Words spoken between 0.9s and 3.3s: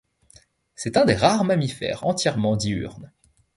un des rares mammifères entièrement diurnes.